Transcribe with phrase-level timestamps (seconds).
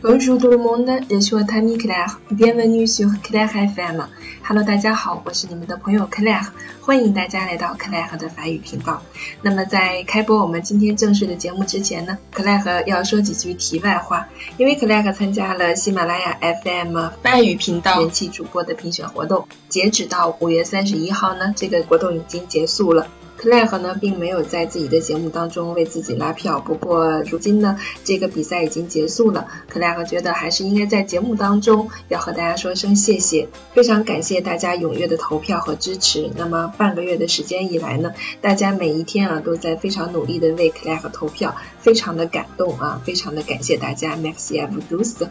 [0.00, 2.20] Bonjour tout le monde, je suis Tammy Claire.
[2.30, 4.06] Bienvenue sur Claire FM.
[4.44, 6.46] Hello，大家好，我是你们的朋友 Claire，
[6.80, 9.02] 欢迎大家来到 Claire 的法语频道。
[9.42, 23.08] 那么在开播我们今天正式的节目之前呢，Claire 要说几句题外话，因为 Claire 参加了喜马拉雅 FM 法语频道人气主播的评选活动，截止到五月三十一号呢，这个活动已经结束了。
[23.38, 26.58] 克莱赫呢，并没有在自己的节目当中为自己拉票。
[26.58, 29.46] 不过，如今呢，这个比赛已经结束了。
[29.68, 36.32] 克莱赫觉得还是应该在节目当中要和大家说声谢谢，非常感谢大家踊跃的投票和支持。
[36.36, 45.28] 那么半个月的时间以来呢，大家每一天啊都在非常努力的为克莱赫投票，非常的感动啊，非常的感谢大家，Merci à vous tous。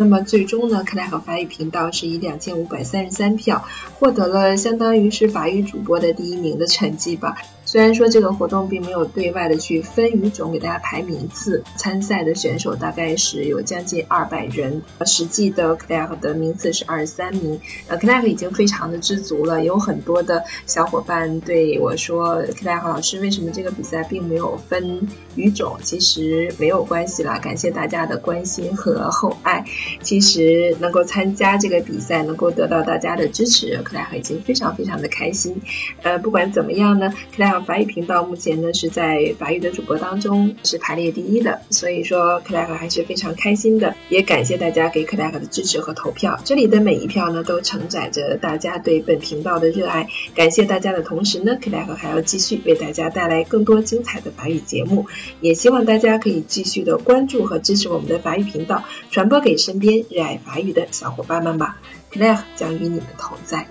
[0.00, 3.62] 那么最终呢，克莱和法语频道是以两千五百三十三票
[3.98, 7.36] 获得了相当于是法语主播的第一名的成绩吧。
[7.70, 17.60] 虽然说这个活动并没有对外的去分语种给大家排名次，参赛的选手大概是有将近二百人，实际的克莱的名次是二十三名。
[17.86, 19.64] 呃，克莱已经非常的知足了。
[19.64, 25.76] 有很多的小伙伴对我说，克莱老师为什么这个比赛并没有分语种？
[25.80, 29.64] 其实没有关系啦，感谢大家的关心和厚爱。
[30.02, 35.62] 其实能够参加这个比赛，能够得到大家的支持，克莱尔已经非常非常的开心。
[36.02, 43.94] 呃，不管怎么样呢，克法语频道目前呢是在法语的主播当中是排列第一的，所以说克莱尔还是非常开心的。
[44.08, 50.08] 也感谢大家给克莱尔的支持和投票，这里的每一票呢都承载着大家对本频道的热爱。
[50.34, 55.06] 感谢大家的同时呢，克莱尔还要继续为大家带来更多精彩的法语节目，
[55.40, 61.78] 也希望大家可以继续的关注和支持我们的法语频道，传播给身边热爱法语的小伙伴们吧
[62.12, 63.66] ，Claire 将与你们同在。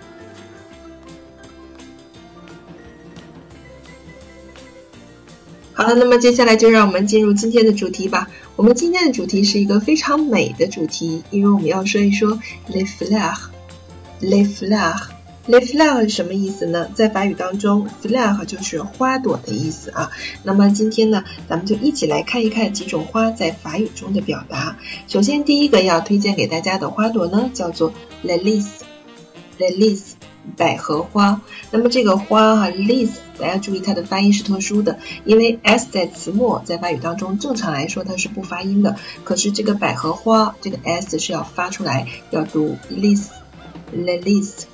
[5.80, 8.30] 好了，那么接下来就让我们进入今天的主题吧。
[8.58, 16.90] 我们今天的主题是一个非常美的主题，因为我们要说一说 le fleur，le fleur，le fleur 是什么意思呢？
[16.94, 20.12] 在法语当中，fleur 就是花朵的意思啊。
[20.44, 24.76] 那么今天呢，咱们就一起来看一看几种花在法语中的表达。
[25.08, 27.94] 首先，第一个要推荐给大家的花朵呢，叫做
[28.26, 30.02] lilies，lilies
[30.58, 31.42] 百合花。
[31.72, 38.96] 那么这个花哈 l i s 大家注意它的发音是特殊的，因为 s 在词末，在法语当中正常来说它是不发音的。
[39.24, 43.32] 可是这个百合花，这个 s 是要发出来，要读 l i s
[43.92, 44.68] l e l i s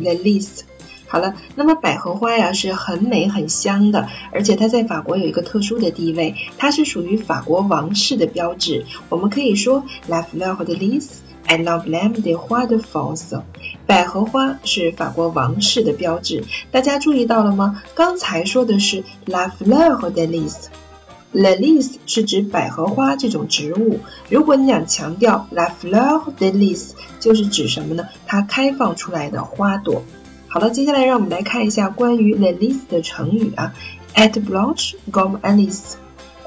[0.00, 0.62] The list，
[1.06, 8.86] 好了，那么百合花呀是很美很香的，而且它在法国有一个特殊的地位，它是属于法国王室的标志。
[9.10, 11.06] 我们可以说，La fleur de lis
[11.48, 13.42] est l'emblème des rois de France。
[13.86, 16.44] 百合花是法国王室的标志。
[16.70, 17.82] 大家注意到了吗？
[17.94, 24.00] 刚才说的是 La fleur de lis，La lis 是指百合花这种植物。
[24.28, 26.90] 如果你想强调 La fleur de lis。
[27.20, 28.08] 就是指什么呢？
[28.26, 30.02] 它开放出来的花朵。
[30.48, 33.72] 好了，接下来让我们来看一下关于 the l i s 的成语啊
[34.16, 35.92] ，at blanche comme Alice。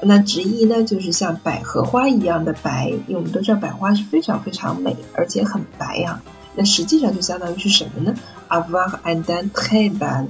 [0.02, 6.20] 那直译呢就是像百合花一样的白，因为我们都知道百合花是非常非常美，而且很白呀。
[6.54, 8.14] 那实际上就相当于是什么呢
[8.48, 10.28] ？avoir un teint très blanc，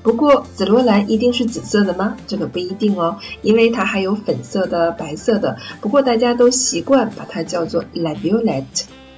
[0.03, 2.17] 不过紫罗兰一定是紫色的吗？
[2.27, 5.55] 这个不一定哦，因为它还有粉色的、白色的。
[5.79, 8.65] 不过大家都习惯把它叫做 la violet。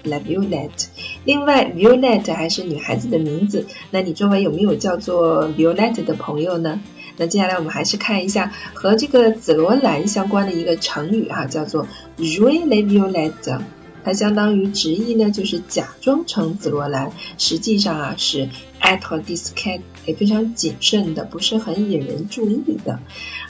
[0.01, 0.85] La Violette，
[1.25, 6.79] 另外，violet 还是女孩子的名字，那你周围有没有叫做 violet 的朋友呢？
[7.19, 11.85] 那接下来我们还是看一下和这个紫罗兰相关的一个成语哈，叫做
[12.17, 13.59] Jouer la Violette，
[14.03, 18.49] 它相当于直译呢就是假装成紫罗兰，实际上啊是
[18.81, 22.99] "at discret，也非常谨慎的，不是很引人注意的。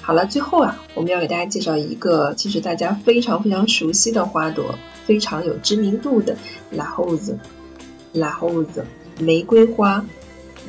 [0.02, 4.76] 好了，最后啊，我们要给大家介绍一个其实大家非常非常熟悉的花朵。
[5.06, 6.38] 非常有知名度的
[6.70, 8.84] La Rose，La Rose
[9.20, 10.06] 玫瑰花，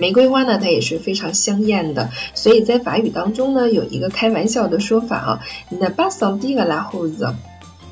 [0.00, 7.34] 玫瑰花呢，它也是非常香艳的，所以在法语当中呢，有一个开玩笑的说法啊，Ne pas sentir la rose，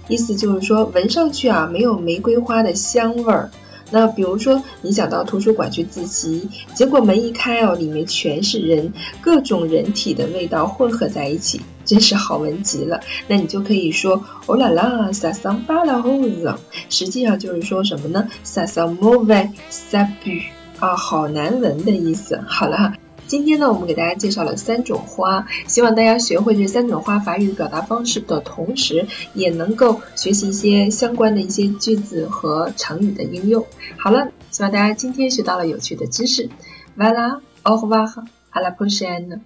[0.09, 3.51] 意思就是说闻上去啊没有玫瑰花的香味儿。
[3.91, 13.01] 那比如说，你想到图书馆去自习，结果门一开哦，里面全是人，各种人体的味道混合在一起，真是好闻极了。
[13.29, 16.57] 那你就可以说，Oh la la，ça sent la rose。
[16.91, 20.43] 实际上就是说什么呢？ça sent mauvais，ça pue
[20.81, 22.41] 啊，好难闻的意思。
[22.47, 22.95] 好了。
[23.27, 33.67] 今天呢，我们给大家介绍了三种花，希望大家学会这三种花法语表达方式的同时，也能够学习一些相关的一些句子和成语的应用。
[33.99, 36.49] 好了，希望大家今天学到了有趣的知识。
[36.97, 39.41] Voilà，au revoir，à la prochaine。